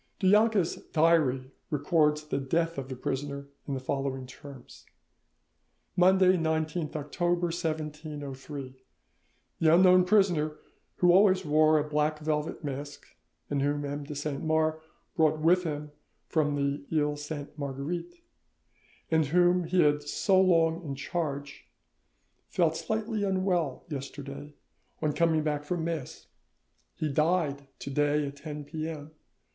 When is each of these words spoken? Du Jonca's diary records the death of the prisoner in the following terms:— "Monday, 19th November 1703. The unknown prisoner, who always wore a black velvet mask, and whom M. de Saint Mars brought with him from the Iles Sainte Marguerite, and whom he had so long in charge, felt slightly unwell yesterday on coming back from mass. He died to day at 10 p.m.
Du 0.17 0.25
Jonca's 0.31 0.77
diary 0.93 1.51
records 1.69 2.25
the 2.27 2.39
death 2.39 2.79
of 2.79 2.89
the 2.89 2.95
prisoner 2.95 3.49
in 3.67 3.75
the 3.75 3.79
following 3.79 4.25
terms:— 4.25 4.83
"Monday, 5.95 6.37
19th 6.37 6.95
November 6.95 7.49
1703. 7.49 8.81
The 9.59 9.75
unknown 9.75 10.05
prisoner, 10.05 10.55
who 10.95 11.11
always 11.11 11.45
wore 11.45 11.77
a 11.77 11.87
black 11.87 12.17
velvet 12.17 12.63
mask, 12.63 13.15
and 13.47 13.61
whom 13.61 13.85
M. 13.85 14.03
de 14.03 14.15
Saint 14.15 14.43
Mars 14.43 14.81
brought 15.15 15.37
with 15.37 15.65
him 15.65 15.91
from 16.27 16.55
the 16.55 16.83
Iles 16.91 17.23
Sainte 17.23 17.55
Marguerite, 17.55 18.23
and 19.11 19.27
whom 19.27 19.65
he 19.65 19.83
had 19.83 20.01
so 20.01 20.41
long 20.41 20.83
in 20.83 20.95
charge, 20.95 21.67
felt 22.47 22.75
slightly 22.75 23.23
unwell 23.23 23.85
yesterday 23.87 24.55
on 24.99 25.13
coming 25.13 25.43
back 25.43 25.63
from 25.63 25.83
mass. 25.83 26.25
He 26.95 27.07
died 27.07 27.67
to 27.77 27.91
day 27.91 28.25
at 28.25 28.37
10 28.37 28.63
p.m. 28.65 29.11